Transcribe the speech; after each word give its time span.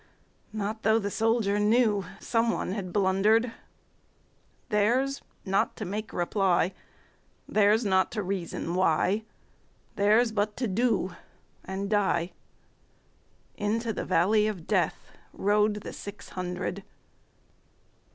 Not 0.51 0.81
tho' 0.81 0.97
the 0.97 1.11
soldier 1.11 1.57
knewSome 1.59 2.51
one 2.51 2.71
had 2.71 2.91
blunder'd:Theirs 2.91 5.21
not 5.45 5.75
to 5.75 5.85
make 5.85 6.11
reply, 6.11 6.73
Theirs 7.47 7.85
not 7.85 8.11
to 8.13 8.23
reason 8.23 8.73
why, 8.73 9.25
Theirs 9.97 10.31
but 10.31 10.57
to 10.57 10.67
do 10.67 11.15
and 11.63 11.87
die:Into 11.87 13.93
the 13.93 14.03
valley 14.03 14.47
of 14.47 14.65
DeathRode 14.65 15.83
the 15.83 15.93
six 15.93 16.29
hundred. 16.29 16.83